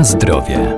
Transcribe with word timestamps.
Na 0.00 0.04
zdrowie. 0.04 0.76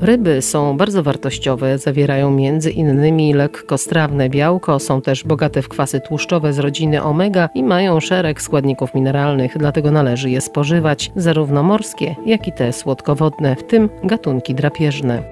Ryby 0.00 0.42
są 0.42 0.76
bardzo 0.76 1.02
wartościowe, 1.02 1.78
zawierają 1.78 2.30
między 2.30 2.70
innymi 2.70 3.34
lekkostrawne 3.34 4.30
białko, 4.30 4.78
są 4.78 5.02
też 5.02 5.24
bogate 5.24 5.62
w 5.62 5.68
kwasy 5.68 6.00
tłuszczowe 6.00 6.52
z 6.52 6.58
rodziny 6.58 7.02
omega 7.02 7.48
i 7.54 7.62
mają 7.62 8.00
szereg 8.00 8.42
składników 8.42 8.94
mineralnych, 8.94 9.58
dlatego 9.58 9.90
należy 9.90 10.30
je 10.30 10.40
spożywać, 10.40 11.12
zarówno 11.16 11.62
morskie, 11.62 12.16
jak 12.26 12.48
i 12.48 12.52
te 12.52 12.72
słodkowodne, 12.72 13.56
w 13.56 13.62
tym 13.64 13.88
gatunki 14.04 14.54
drapieżne. 14.54 15.22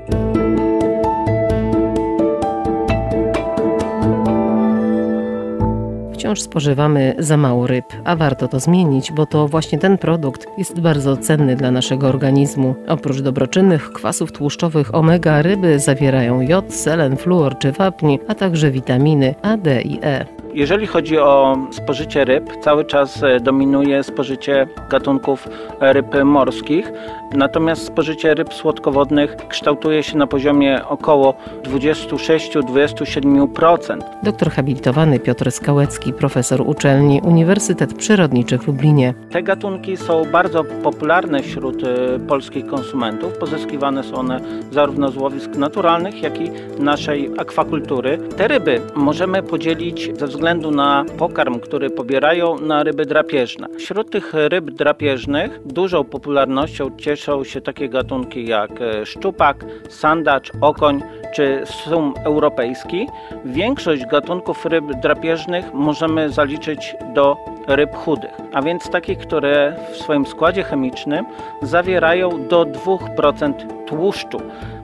Wciąż 6.24 6.40
spożywamy 6.40 7.14
za 7.18 7.36
mało 7.36 7.66
ryb, 7.66 7.84
a 8.04 8.16
warto 8.16 8.48
to 8.48 8.60
zmienić, 8.60 9.12
bo 9.12 9.26
to 9.26 9.48
właśnie 9.48 9.78
ten 9.78 9.98
produkt 9.98 10.46
jest 10.58 10.80
bardzo 10.80 11.16
cenny 11.16 11.56
dla 11.56 11.70
naszego 11.70 12.08
organizmu. 12.08 12.74
Oprócz 12.88 13.20
dobroczynnych 13.20 13.92
kwasów 13.92 14.32
tłuszczowych 14.32 14.94
omega 14.94 15.42
ryby 15.42 15.78
zawierają 15.78 16.40
jod, 16.40 16.74
selen, 16.74 17.16
fluor 17.16 17.58
czy 17.58 17.72
wapń, 17.72 18.16
a 18.28 18.34
także 18.34 18.70
witaminy 18.70 19.34
A, 19.42 19.56
D 19.56 19.82
i 19.82 19.98
E. 20.02 20.43
Jeżeli 20.54 20.86
chodzi 20.86 21.18
o 21.18 21.56
spożycie 21.70 22.24
ryb, 22.24 22.50
cały 22.60 22.84
czas 22.84 23.22
e, 23.22 23.40
dominuje 23.40 24.02
spożycie 24.02 24.66
gatunków 24.90 25.48
ryb 25.80 26.06
morskich, 26.24 26.92
natomiast 27.32 27.86
spożycie 27.86 28.34
ryb 28.34 28.54
słodkowodnych 28.54 29.36
kształtuje 29.48 30.02
się 30.02 30.18
na 30.18 30.26
poziomie 30.26 30.80
około 30.88 31.34
26-27%. 31.62 33.98
Doktor 34.22 34.50
habilitowany 34.50 35.20
Piotr 35.20 35.52
Skałecki, 35.52 36.12
profesor 36.12 36.60
uczelni 36.60 37.20
Uniwersytet 37.24 37.94
Przyrodniczy 37.94 38.58
w 38.58 38.66
Lublinie. 38.66 39.14
Te 39.30 39.42
gatunki 39.42 39.96
są 39.96 40.22
bardzo 40.32 40.64
popularne 40.64 41.42
wśród 41.42 41.84
e, 41.84 42.18
polskich 42.28 42.66
konsumentów. 42.66 43.38
Pozyskiwane 43.38 44.02
są 44.02 44.14
one 44.14 44.40
zarówno 44.70 45.10
z 45.10 45.16
łowisk 45.16 45.56
naturalnych, 45.56 46.22
jak 46.22 46.40
i 46.40 46.50
naszej 46.78 47.30
akwakultury. 47.38 48.18
Te 48.36 48.48
ryby 48.48 48.80
możemy 48.94 49.42
podzielić 49.42 50.10
ze 50.18 50.26
względu 50.26 50.43
względu 50.44 50.70
na 50.70 51.04
pokarm, 51.18 51.60
który 51.60 51.90
pobierają 51.90 52.58
na 52.58 52.82
ryby 52.82 53.06
drapieżne. 53.06 53.66
Wśród 53.78 54.10
tych 54.10 54.34
ryb 54.34 54.70
drapieżnych 54.70 55.66
dużą 55.66 56.04
popularnością 56.04 56.96
cieszą 56.96 57.44
się 57.44 57.60
takie 57.60 57.88
gatunki 57.88 58.46
jak 58.46 58.70
e, 58.80 59.06
szczupak, 59.06 59.64
sandacz, 59.88 60.50
okoń 60.60 61.02
czy 61.34 61.62
sum 61.64 62.14
europejski. 62.24 63.06
Większość 63.44 64.06
gatunków 64.06 64.66
ryb 64.66 64.84
drapieżnych 65.02 65.74
możemy 65.74 66.30
zaliczyć 66.30 66.96
do 67.14 67.36
ryb 67.68 67.94
chudych, 67.94 68.32
a 68.52 68.62
więc 68.62 68.90
takich, 68.90 69.18
które 69.18 69.76
w 69.92 69.96
swoim 69.96 70.26
składzie 70.26 70.62
chemicznym 70.62 71.26
zawierają 71.62 72.48
do 72.48 72.64
2% 72.64 73.52
tłuszczu. 73.86 74.38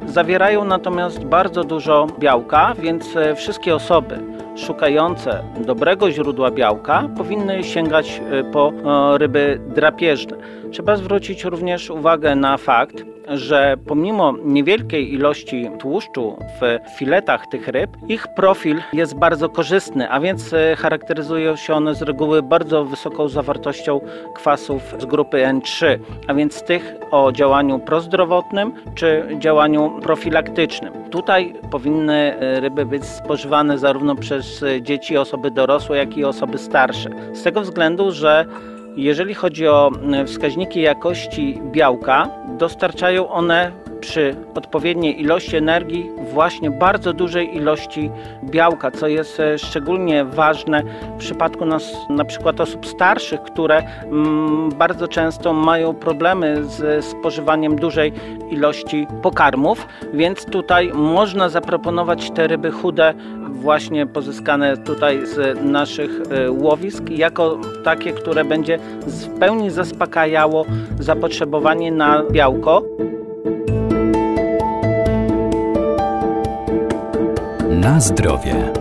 Zawierają 0.07 0.65
natomiast 0.65 1.25
bardzo 1.25 1.65
dużo 1.65 2.07
białka, 2.19 2.75
więc 2.79 3.17
e, 3.17 3.35
wszystkie 3.35 3.75
osoby 3.75 4.40
szukające 4.57 5.43
dobrego 5.67 6.11
źródła 6.11 6.51
białka 6.51 7.09
powinny 7.17 7.65
sięgać 7.65 8.23
e, 8.31 8.45
po 8.45 8.73
e, 9.15 9.19
ryby 9.19 9.61
drapieżne. 9.75 10.37
Trzeba 10.71 10.97
zwrócić 10.97 11.45
również 11.45 11.91
uwagę 11.91 12.35
na 12.35 12.57
fakt, 12.57 13.05
że 13.29 13.77
pomimo 13.87 14.35
niewielkiej 14.45 15.15
ilości 15.15 15.71
tłuszczu 15.79 16.37
w 16.61 16.79
filetach 16.99 17.47
tych 17.47 17.69
ryb, 17.69 17.91
ich 18.09 18.27
profil 18.37 18.83
jest 18.93 19.15
bardzo 19.15 19.49
korzystny, 19.49 20.11
a 20.11 20.21
więc 20.21 20.53
e, 20.53 20.77
charakteryzują 20.77 21.57
się 21.57 21.75
one 21.75 21.95
z 21.95 22.03
reguły 22.03 22.43
bardzo 22.43 22.85
wysoką 22.85 23.29
zawartością 23.29 24.01
kwasów 24.35 24.95
z 24.99 25.05
grupy 25.05 25.37
N3, 25.37 25.99
a 26.27 26.35
więc 26.35 26.63
tych 26.63 26.95
o 27.11 27.33
działaniu 27.33 27.79
prozdrowotnym 27.79 28.73
czy 28.95 29.27
działaniu 29.39 30.01
profilaktycznym. 30.03 30.93
Tutaj 31.11 31.55
powinny 31.71 32.35
ryby 32.61 32.87
być 32.87 33.05
spożywane 33.05 33.79
zarówno 33.79 34.15
przez 34.15 34.40
e, 34.63 34.83
dzieci, 34.83 35.17
osoby 35.17 35.51
dorosłe, 35.51 35.97
jak 35.97 36.17
i 36.17 36.25
osoby 36.25 36.59
starsze. 36.59 37.11
Z 37.33 37.43
tego 37.43 37.61
względu, 37.61 38.13
że 38.13 38.47
jeżeli 38.97 39.35
chodzi 39.35 39.69
o 39.69 39.91
wskaźniki 40.27 40.81
jakości 40.81 41.61
białka, 41.73 42.29
dostarczają 42.59 43.29
one 43.29 43.73
przy 44.01 44.37
odpowiedniej 44.55 45.21
ilości 45.21 45.57
energii 45.57 46.11
właśnie 46.33 46.71
bardzo 46.71 47.13
dużej 47.13 47.57
ilości 47.57 48.11
białka, 48.45 48.91
co 48.91 49.09
jest 49.09 49.41
e, 49.41 49.59
szczególnie 49.59 50.25
ważne 50.25 50.83
w 51.17 51.19
przypadku 51.19 51.67
nas, 51.67 51.93
na 52.09 52.25
przykład 52.25 52.61
osób 52.61 52.87
starszych, 52.87 53.43
które 53.43 53.83
mm, 54.03 54.69
bardzo 54.69 55.09
często 55.09 55.53
mają 55.53 55.95
problemy 55.95 56.65
z 56.65 57.05
spożywaniem 57.05 57.77
dużej 57.77 58.13
ilości 58.51 59.07
pokarmów, 59.23 59.87
więc 60.15 60.45
tutaj 60.45 60.91
można 60.95 61.49
zaproponować 61.49 62.31
te 62.31 62.47
ryby 62.47 62.71
chude 62.71 63.15
właśnie 63.51 64.07
pozyskane 64.07 64.77
tutaj 64.77 65.27
z 65.27 65.65
naszych 65.65 66.11
e, 66.31 66.51
łowisk 66.51 67.11
jako 67.11 67.59
takie, 67.85 68.13
które 68.13 68.45
będzie 68.45 68.79
w 69.07 69.39
pełni 69.39 69.71
zaspokajało 69.71 70.65
zapotrzebowanie 70.99 71.93
na 71.93 72.23
białko. 72.31 72.83
Na 77.81 78.01
zdrowie. 78.01 78.73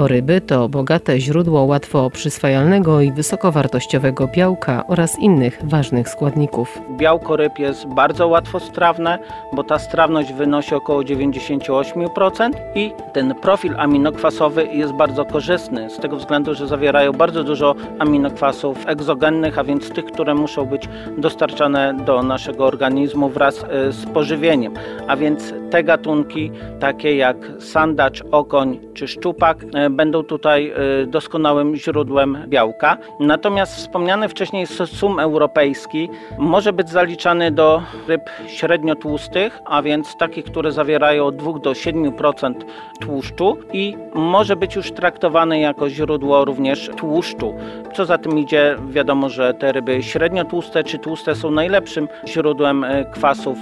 Bo 0.00 0.08
ryby 0.08 0.40
to 0.40 0.68
bogate 0.68 1.20
źródło 1.20 1.64
łatwo 1.64 2.10
przyswajalnego 2.10 3.00
i 3.00 3.12
wysokowartościowego 3.12 4.28
białka 4.28 4.86
oraz 4.86 5.18
innych 5.18 5.58
ważnych 5.64 6.08
składników. 6.08 6.78
Białko 6.96 7.36
ryb 7.36 7.58
jest 7.58 7.86
bardzo 7.86 8.28
łatwostrawne, 8.28 9.18
bo 9.52 9.64
ta 9.64 9.78
strawność 9.78 10.32
wynosi 10.32 10.74
około 10.74 11.00
98% 11.00 12.50
i 12.74 12.92
ten 13.12 13.34
profil 13.34 13.74
aminokwasowy 13.78 14.66
jest 14.66 14.92
bardzo 14.92 15.24
korzystny 15.24 15.90
z 15.90 15.98
tego 15.98 16.16
względu, 16.16 16.54
że 16.54 16.66
zawierają 16.66 17.12
bardzo 17.12 17.44
dużo 17.44 17.74
aminokwasów 17.98 18.78
egzogennych, 18.86 19.58
a 19.58 19.64
więc 19.64 19.90
tych, 19.90 20.04
które 20.04 20.34
muszą 20.34 20.66
być 20.66 20.88
dostarczane 21.18 21.94
do 22.06 22.22
naszego 22.22 22.66
organizmu 22.66 23.28
wraz 23.28 23.64
e, 23.64 23.92
z 23.92 24.06
pożywieniem. 24.06 24.74
A 25.08 25.16
więc 25.16 25.54
te 25.70 25.84
gatunki, 25.84 26.50
takie 26.80 27.16
jak 27.16 27.36
sandacz, 27.58 28.22
okoń 28.30 28.78
czy 28.94 29.08
szczupak, 29.08 29.64
e, 29.74 29.89
będą 29.96 30.22
tutaj 30.22 30.72
y, 31.02 31.06
doskonałym 31.06 31.76
źródłem 31.76 32.38
białka. 32.46 32.96
Natomiast 33.20 33.76
wspomniany 33.76 34.28
wcześniej 34.28 34.66
sum 34.66 35.18
europejski 35.18 36.08
może 36.38 36.72
być 36.72 36.88
zaliczany 36.88 37.50
do 37.50 37.82
ryb 38.08 38.30
średnio 38.46 38.94
tłustych, 38.94 39.58
a 39.64 39.82
więc 39.82 40.16
takich, 40.16 40.44
które 40.44 40.72
zawierają 40.72 41.26
od 41.26 41.36
2 41.36 41.52
do 41.58 41.72
7% 41.72 42.54
tłuszczu 43.00 43.56
i 43.72 43.96
może 44.14 44.56
być 44.56 44.76
już 44.76 44.92
traktowany 44.92 45.60
jako 45.60 45.90
źródło 45.90 46.44
również 46.44 46.90
tłuszczu. 46.96 47.54
Co 47.94 48.04
za 48.04 48.18
tym 48.18 48.38
idzie, 48.38 48.76
wiadomo, 48.88 49.28
że 49.28 49.54
te 49.54 49.72
ryby 49.72 50.02
średnio 50.02 50.44
tłuste 50.44 50.84
czy 50.84 50.98
tłuste 50.98 51.34
są 51.34 51.50
najlepszym 51.50 52.08
źródłem 52.26 52.84
y, 52.84 53.06
kwasów 53.12 53.58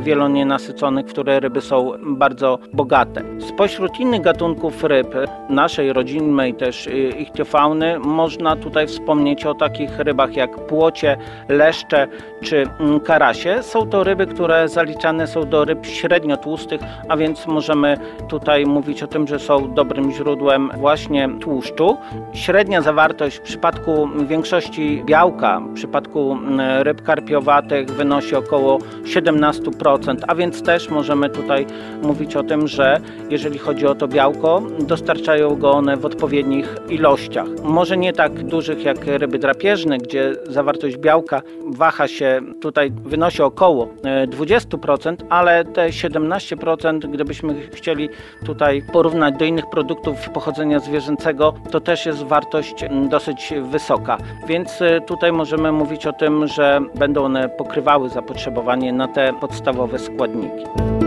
wielonienasyconych, 0.00 1.06
w 1.06 1.10
które 1.10 1.40
ryby 1.40 1.60
są 1.60 1.92
bardzo 2.02 2.58
bogate. 2.72 3.22
Spośród 3.40 4.00
innych 4.00 4.20
gatunków 4.20 4.84
ryb 4.84 5.14
naszej 5.58 5.92
rodzinnej 5.92 6.54
też 6.54 6.86
y, 6.86 6.90
ichthyofauny 7.18 7.98
można 7.98 8.56
tutaj 8.56 8.86
wspomnieć 8.86 9.46
o 9.46 9.54
takich 9.54 9.98
rybach 9.98 10.36
jak 10.36 10.66
płocie, 10.66 11.16
leszcze 11.48 12.08
czy 12.42 12.66
mm, 12.80 13.00
karasie. 13.00 13.62
Są 13.62 13.90
to 13.90 14.04
ryby, 14.04 14.26
które 14.26 14.68
zaliczane 14.68 15.26
są 15.26 15.44
do 15.44 15.64
ryb 15.64 15.86
średnio 15.86 16.36
tłustych, 16.36 16.80
a 17.08 17.16
więc 17.16 17.46
możemy 17.46 17.96
tutaj 18.28 18.66
mówić 18.66 19.02
o 19.02 19.06
tym, 19.06 19.28
że 19.28 19.38
są 19.38 19.74
dobrym 19.74 20.12
źródłem 20.12 20.70
właśnie 20.76 21.28
tłuszczu. 21.40 21.96
Średnia 22.32 22.82
zawartość 22.82 23.36
w 23.36 23.40
przypadku 23.40 24.08
większości 24.26 25.02
białka, 25.06 25.60
w 25.60 25.74
przypadku 25.74 26.32
mm, 26.32 26.82
ryb 26.82 27.02
karpiowatych 27.02 27.90
wynosi 27.90 28.34
około 28.34 28.78
17%, 29.04 30.16
a 30.28 30.34
więc 30.34 30.62
też 30.62 30.88
możemy 30.90 31.30
tutaj 31.30 31.66
mówić 32.02 32.36
o 32.36 32.42
tym, 32.42 32.68
że 32.68 33.00
jeżeli 33.30 33.58
chodzi 33.58 33.86
o 33.86 33.94
to 33.94 34.08
białko, 34.08 34.62
dostarczają 34.78 35.47
go 35.56 35.72
one 35.72 35.96
w 35.96 36.04
odpowiednich 36.04 36.76
ilościach. 36.88 37.46
Może 37.62 37.96
nie 37.96 38.12
tak 38.12 38.42
dużych 38.42 38.84
jak 38.84 39.04
ryby 39.06 39.38
drapieżne, 39.38 39.98
gdzie 39.98 40.34
zawartość 40.48 40.96
białka 40.96 41.42
waha 41.66 42.08
się 42.08 42.40
tutaj, 42.60 42.90
wynosi 42.90 43.42
około 43.42 43.88
20%, 44.26 45.12
e, 45.12 45.16
ale 45.28 45.64
te 45.64 45.88
17%, 45.88 46.98
gdybyśmy 47.10 47.68
chcieli 47.70 48.08
tutaj 48.46 48.82
porównać 48.92 49.34
do 49.38 49.44
innych 49.44 49.70
produktów 49.70 50.30
pochodzenia 50.30 50.78
zwierzęcego, 50.78 51.54
to 51.70 51.80
też 51.80 52.06
jest 52.06 52.22
wartość 52.22 52.84
dosyć 53.10 53.54
wysoka. 53.62 54.18
Więc 54.46 54.82
e, 54.82 55.00
tutaj 55.00 55.32
możemy 55.32 55.72
mówić 55.72 56.06
o 56.06 56.12
tym, 56.12 56.46
że 56.46 56.80
będą 56.94 57.24
one 57.24 57.48
pokrywały 57.48 58.08
zapotrzebowanie 58.08 58.92
na 58.92 59.08
te 59.08 59.32
podstawowe 59.40 59.98
składniki. 59.98 60.97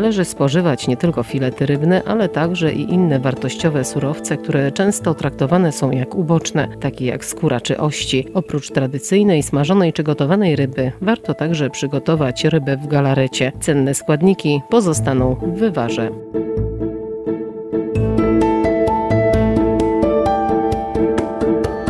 Należy 0.00 0.24
spożywać 0.24 0.88
nie 0.88 0.96
tylko 0.96 1.22
filety 1.22 1.66
rybne, 1.66 2.02
ale 2.06 2.28
także 2.28 2.72
i 2.72 2.92
inne 2.92 3.18
wartościowe 3.18 3.84
surowce, 3.84 4.36
które 4.36 4.72
często 4.72 5.14
traktowane 5.14 5.72
są 5.72 5.90
jak 5.90 6.14
uboczne, 6.14 6.68
takie 6.80 7.06
jak 7.06 7.24
skóra 7.24 7.60
czy 7.60 7.78
ości. 7.78 8.26
Oprócz 8.34 8.70
tradycyjnej 8.70 9.42
smażonej 9.42 9.92
czy 9.92 10.02
gotowanej 10.02 10.56
ryby, 10.56 10.92
warto 11.00 11.34
także 11.34 11.70
przygotować 11.70 12.44
rybę 12.44 12.76
w 12.76 12.86
galarecie. 12.86 13.52
Cenne 13.60 13.94
składniki 13.94 14.60
pozostaną 14.70 15.34
w 15.34 15.58
wywarze. 15.58 16.10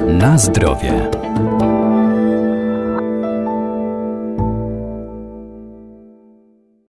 Na 0.09 0.39
zdrowie. 0.39 1.20